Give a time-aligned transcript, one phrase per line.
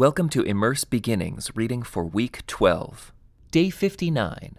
[0.00, 3.12] Welcome to Immerse Beginnings reading for week 12,
[3.50, 4.56] day 59.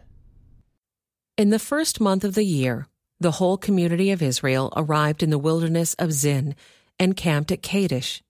[1.35, 2.85] In the first month of the year,
[3.19, 6.53] the whole community of Israel arrived in the wilderness of Zin
[6.99, 8.21] and camped at Kadesh.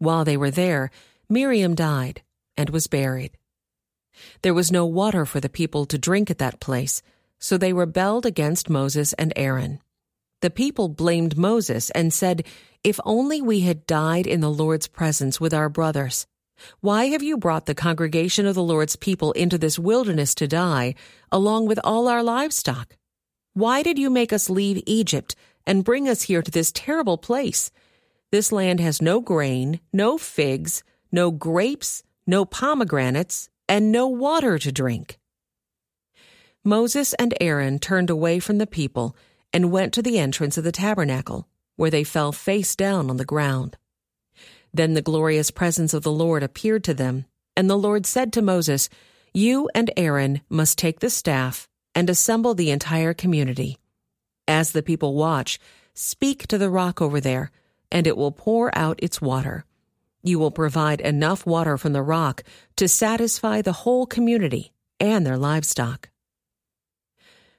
[0.00, 0.90] While they were there,
[1.28, 2.22] Miriam died
[2.56, 3.30] and was buried.
[4.42, 7.00] There was no water for the people to drink at that place,
[7.38, 9.78] so they rebelled against Moses and Aaron.
[10.40, 12.44] The people blamed Moses and said,
[12.82, 16.26] If only we had died in the Lord's presence with our brothers.
[16.80, 20.94] Why have you brought the congregation of the Lord's people into this wilderness to die,
[21.30, 22.96] along with all our livestock?
[23.54, 25.34] Why did you make us leave Egypt
[25.66, 27.70] and bring us here to this terrible place?
[28.30, 34.70] This land has no grain, no figs, no grapes, no pomegranates, and no water to
[34.70, 35.18] drink.
[36.64, 39.16] Moses and Aaron turned away from the people
[39.52, 43.24] and went to the entrance of the tabernacle, where they fell face down on the
[43.24, 43.76] ground.
[44.72, 47.24] Then the glorious presence of the Lord appeared to them,
[47.56, 48.88] and the Lord said to Moses,
[49.34, 53.78] You and Aaron must take the staff and assemble the entire community.
[54.46, 55.58] As the people watch,
[55.94, 57.50] speak to the rock over there,
[57.90, 59.64] and it will pour out its water.
[60.22, 62.44] You will provide enough water from the rock
[62.76, 66.10] to satisfy the whole community and their livestock.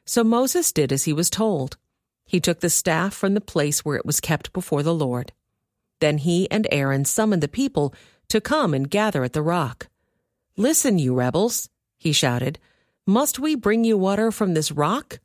[0.05, 1.77] So Moses did as he was told.
[2.25, 5.33] He took the staff from the place where it was kept before the Lord.
[6.01, 7.93] Then he and Aaron summoned the people
[8.27, 9.87] to come and gather at the rock.
[10.57, 12.59] Listen, you rebels, he shouted.
[13.07, 15.19] Must we bring you water from this rock?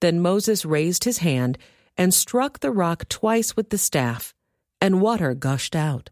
[0.00, 1.56] Then Moses raised his hand
[1.96, 4.34] and struck the rock twice with the staff,
[4.80, 6.10] and water gushed out.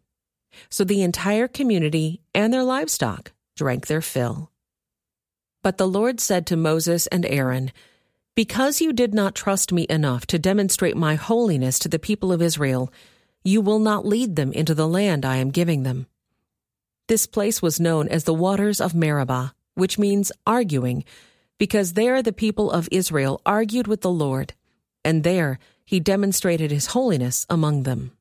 [0.70, 4.50] So the entire community and their livestock drank their fill.
[5.62, 7.72] But the Lord said to Moses and Aaron,
[8.34, 12.42] Because you did not trust me enough to demonstrate my holiness to the people of
[12.42, 12.92] Israel,
[13.44, 16.06] you will not lead them into the land I am giving them.
[17.08, 21.04] This place was known as the waters of Meribah, which means arguing,
[21.58, 24.54] because there the people of Israel argued with the Lord,
[25.04, 28.12] and there he demonstrated his holiness among them.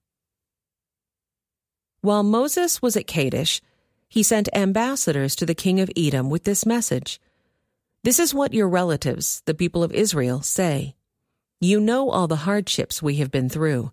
[2.02, 3.62] While Moses was at Kadesh,
[4.10, 7.22] he sent ambassadors to the king of Edom with this message
[8.04, 10.96] This is what your relatives, the people of Israel, say.
[11.60, 13.92] You know all the hardships we have been through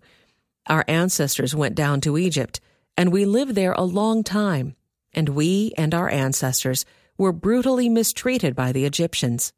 [0.67, 2.59] our ancestors went down to Egypt,
[2.97, 4.75] and we lived there a long time,
[5.13, 6.85] and we and our ancestors
[7.17, 9.53] were brutally mistreated by the Egyptians.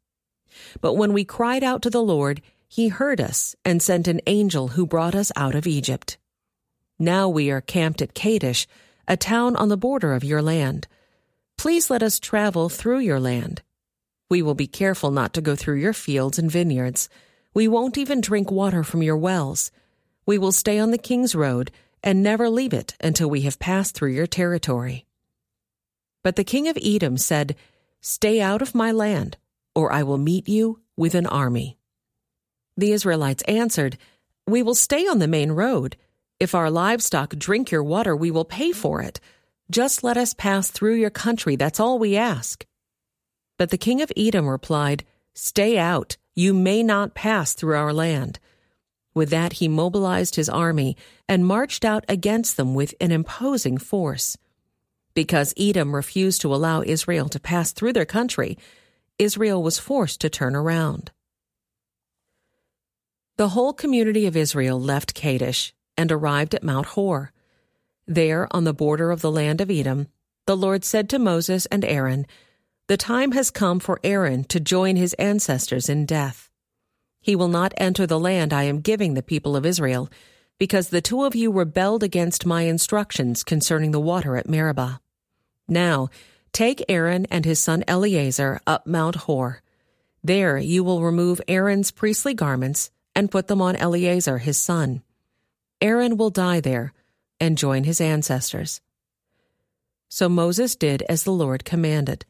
[0.80, 4.68] But when we cried out to the Lord, he heard us and sent an angel
[4.68, 6.18] who brought us out of Egypt.
[6.98, 8.66] Now we are camped at Kadesh,
[9.06, 10.86] a town on the border of your land.
[11.58, 13.62] Please let us travel through your land.
[14.30, 17.08] We will be careful not to go through your fields and vineyards.
[17.52, 19.70] We won't even drink water from your wells
[20.26, 21.70] we will stay on the King's Road
[22.02, 25.06] and never leave it until we have passed through your territory.
[26.22, 27.56] But the king of Edom said,
[28.00, 29.36] Stay out of my land,
[29.74, 31.78] or I will meet you with an army.
[32.76, 33.98] The Israelites answered,
[34.46, 35.96] We will stay on the main road.
[36.40, 39.20] If our livestock drink your water, we will pay for it.
[39.70, 42.66] Just let us pass through your country, that's all we ask.
[43.58, 48.38] But the king of Edom replied, Stay out, you may not pass through our land.
[49.14, 50.96] With that, he mobilized his army
[51.28, 54.36] and marched out against them with an imposing force.
[55.14, 58.56] Because Edom refused to allow Israel to pass through their country,
[59.18, 61.10] Israel was forced to turn around.
[63.36, 67.32] The whole community of Israel left Kadesh and arrived at Mount Hor.
[68.06, 70.08] There, on the border of the land of Edom,
[70.46, 72.26] the Lord said to Moses and Aaron,
[72.88, 76.50] The time has come for Aaron to join his ancestors in death.
[77.22, 80.10] He will not enter the land I am giving the people of Israel,
[80.58, 85.00] because the two of you rebelled against my instructions concerning the water at Meribah.
[85.68, 86.08] Now,
[86.52, 89.62] take Aaron and his son Eleazar up Mount Hor.
[90.22, 95.02] There you will remove Aaron's priestly garments and put them on Eleazar his son.
[95.80, 96.92] Aaron will die there
[97.40, 98.80] and join his ancestors.
[100.08, 102.24] So Moses did as the Lord commanded.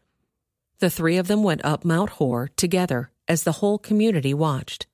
[0.79, 4.87] The three of them went up Mount Hor together as the whole community watched.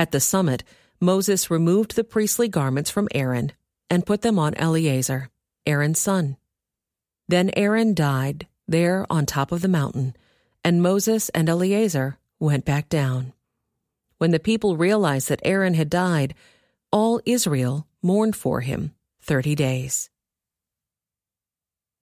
[0.00, 0.64] At the summit,
[0.98, 3.52] Moses removed the priestly garments from Aaron
[3.90, 5.28] and put them on Eleazar,
[5.66, 6.38] Aaron's son.
[7.28, 10.16] Then Aaron died there on top of the mountain,
[10.64, 13.34] and Moses and Eleazar went back down.
[14.16, 16.34] When the people realized that Aaron had died,
[16.90, 20.08] all Israel mourned for him thirty days.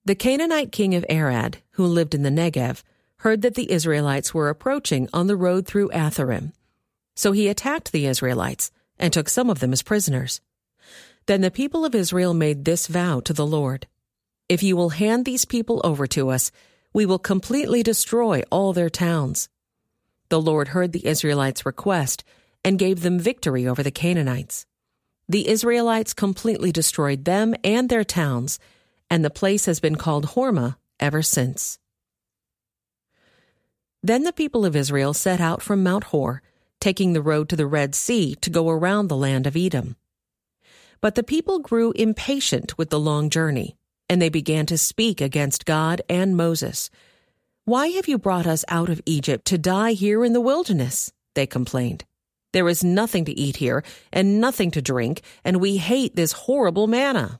[0.05, 2.81] The Canaanite king of Arad, who lived in the Negev,
[3.17, 6.53] heard that the Israelites were approaching on the road through Atharim.
[7.19, 10.39] So he attacked the Israelites and took some of them as prisoners.
[11.25, 13.87] Then the people of Israel made this vow to the Lord
[14.47, 16.49] If you will hand these people over to us,
[16.93, 19.49] we will completely destroy all their towns.
[20.29, 22.23] The Lord heard the Israelites' request
[22.63, 24.65] and gave them victory over the Canaanites.
[25.27, 28.59] The Israelites completely destroyed them and their towns,
[29.09, 31.79] and the place has been called Hormah ever since.
[34.01, 36.41] Then the people of Israel set out from Mount Hor,
[36.79, 39.95] taking the road to the Red Sea to go around the land of Edom.
[41.01, 43.75] But the people grew impatient with the long journey
[44.09, 46.89] and they began to speak against God and Moses.
[47.65, 51.13] Why have you brought us out of Egypt to die here in the wilderness?
[51.35, 52.03] They complained.
[52.51, 56.87] There is nothing to eat here and nothing to drink, and we hate this horrible
[56.87, 57.39] manna.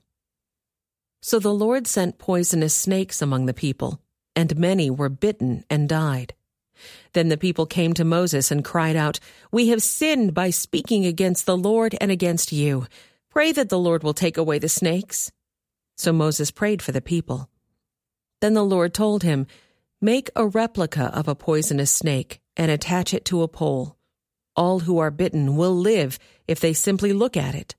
[1.20, 4.00] So the Lord sent poisonous snakes among the people,
[4.36, 6.34] and many were bitten and died.
[7.12, 11.46] Then the people came to Moses and cried out, We have sinned by speaking against
[11.46, 12.86] the Lord and against you.
[13.30, 15.30] Pray that the Lord will take away the snakes.
[15.96, 17.48] So Moses prayed for the people.
[18.40, 19.46] Then the Lord told him,
[20.00, 23.96] Make a replica of a poisonous snake and attach it to a pole.
[24.56, 26.18] All who are bitten will live
[26.48, 27.76] if they simply look at it.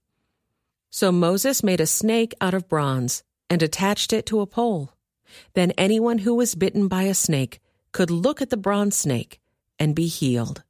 [0.90, 4.94] So Moses made a snake out of bronze and attached it to a pole.
[5.54, 7.61] Then anyone who was bitten by a snake
[7.92, 9.40] could look at the bronze snake
[9.80, 10.64] and be healed.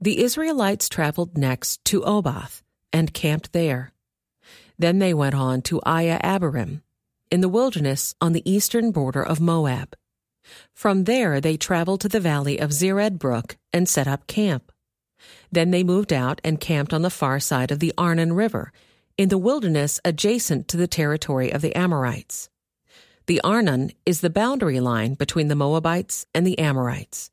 [0.00, 2.62] The Israelites traveled next to Oboth
[2.92, 3.92] and camped there.
[4.78, 6.82] Then they went on to Iye Abarim,
[7.30, 9.96] in the wilderness on the eastern border of Moab.
[10.74, 14.70] From there they traveled to the valley of Zered Brook and set up camp.
[15.50, 18.72] Then they moved out and camped on the far side of the Arnon River,
[19.16, 22.50] in the wilderness adjacent to the territory of the Amorites.
[23.26, 27.30] The Arnon is the boundary line between the Moabites and the Amorites.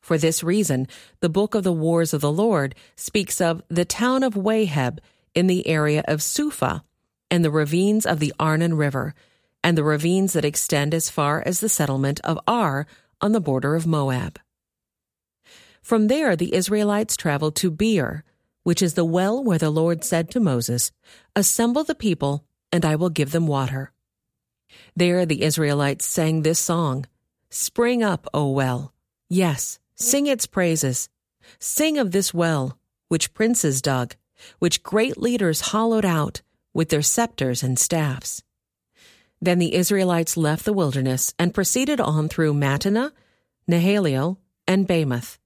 [0.00, 0.88] For this reason,
[1.20, 4.98] the book of the Wars of the Lord speaks of the town of Waheb
[5.34, 6.82] in the area of Suphah
[7.30, 9.14] and the ravines of the Arnon River,
[9.62, 12.86] and the ravines that extend as far as the settlement of Ar
[13.20, 14.38] on the border of Moab.
[15.82, 18.24] From there, the Israelites traveled to Beer,
[18.62, 20.92] which is the well where the Lord said to Moses,
[21.34, 23.92] Assemble the people, and I will give them water.
[24.94, 27.06] There the Israelites sang this song
[27.50, 28.92] Spring up, O well.
[29.28, 31.08] Yes, sing its praises.
[31.58, 32.78] Sing of this well,
[33.08, 34.16] which princes dug
[34.58, 36.42] which great leaders hollowed out
[36.72, 38.42] with their scepters and staffs.
[39.40, 43.12] Then the Israelites left the wilderness and proceeded on through Mattanah,
[43.70, 45.38] Nahaliel, and Bamoth.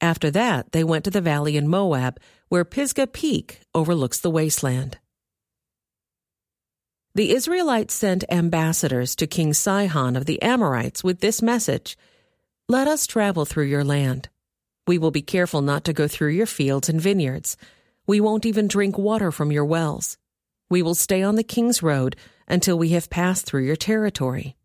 [0.00, 4.98] After that, they went to the valley in Moab, where Pisgah Peak overlooks the wasteland.
[7.14, 11.96] The Israelites sent ambassadors to King Sihon of the Amorites with this message
[12.68, 14.28] Let us travel through your land.
[14.86, 17.56] We will be careful not to go through your fields and vineyards
[18.06, 20.18] we won't even drink water from your wells.
[20.68, 22.16] We will stay on the king's road
[22.46, 24.56] until we have passed through your territory.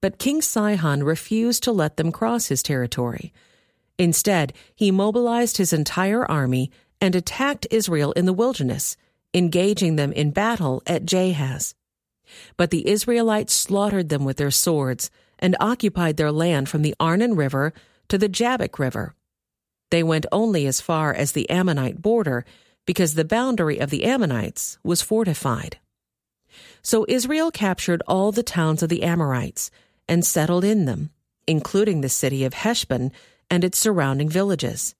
[0.00, 3.32] But King Sihon refused to let them cross his territory.
[3.98, 6.70] Instead, he mobilized his entire army
[7.00, 8.96] and attacked Israel in the wilderness,
[9.34, 11.74] engaging them in battle at Jahaz.
[12.56, 17.34] But the Israelites slaughtered them with their swords and occupied their land from the Arnon
[17.34, 17.74] River
[18.08, 19.14] to the Jabbok River
[19.94, 22.44] they went only as far as the Ammonite border
[22.84, 25.78] because the boundary of the Ammonites was fortified.
[26.82, 29.70] So Israel captured all the towns of the Amorites
[30.08, 31.10] and settled in them,
[31.46, 33.12] including the city of Heshbon
[33.48, 34.96] and its surrounding villages.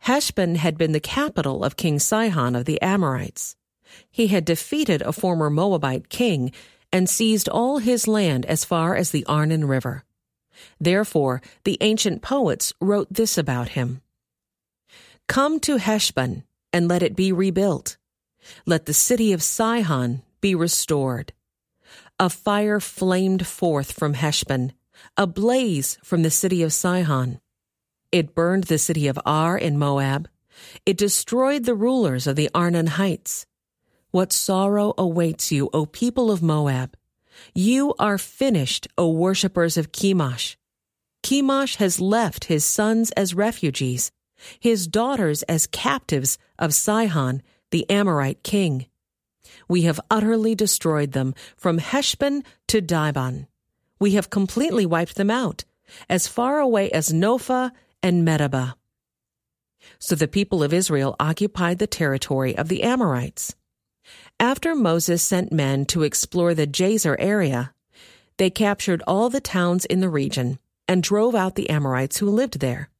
[0.00, 3.56] Heshbon had been the capital of King Sihon of the Amorites.
[4.10, 6.52] He had defeated a former Moabite king
[6.92, 10.04] and seized all his land as far as the Arnon River.
[10.80, 14.00] Therefore, the ancient poets wrote this about him.
[15.26, 17.96] Come to Heshbon, and let it be rebuilt.
[18.66, 21.32] Let the city of Sihon be restored.
[22.20, 24.72] A fire flamed forth from Heshbon,
[25.16, 27.40] a blaze from the city of Sihon.
[28.14, 30.28] It burned the city of Ar in Moab.
[30.86, 33.44] It destroyed the rulers of the Arnon Heights.
[34.12, 36.96] What sorrow awaits you, O people of Moab!
[37.56, 40.54] You are finished, O worshippers of Chemosh.
[41.24, 44.12] Chemosh has left his sons as refugees
[44.60, 47.42] his daughters as captives of Sihon,
[47.72, 48.86] the Amorite king.
[49.66, 53.48] We have utterly destroyed them from Heshbon to Dibon.
[53.98, 55.64] We have completely wiped them out,
[56.08, 57.72] as far away as Nophah
[58.04, 58.74] and Medeba.
[59.98, 63.56] So the people of Israel occupied the territory of the Amorites.
[64.38, 67.72] After Moses sent men to explore the Jazer area,
[68.36, 72.60] they captured all the towns in the region and drove out the Amorites who lived
[72.60, 72.90] there.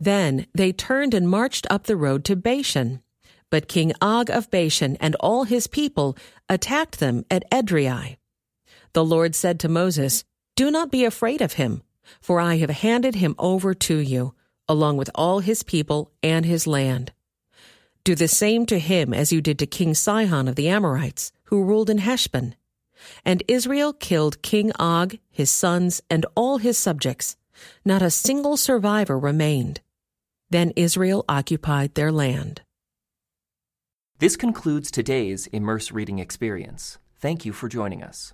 [0.00, 3.02] Then they turned and marched up the road to Bashan,
[3.50, 6.16] But King Og of Bashan and all his people
[6.48, 8.16] attacked them at Edrei.
[8.94, 11.82] The Lord said to Moses, Do not be afraid of him,
[12.20, 14.34] for I have handed him over to you,
[14.68, 17.12] along with all his people and his land.
[18.04, 21.64] Do the same to him as you did to King Sihon of the Amorites, who
[21.64, 22.54] ruled in Heshbon.
[23.24, 27.36] And Israel killed King Og, his sons, and all his subjects.
[27.84, 29.80] Not a single survivor remained.
[30.50, 32.62] Then Israel occupied their land.
[34.18, 36.98] This concludes today's Immerse Reading Experience.
[37.18, 38.32] Thank you for joining us.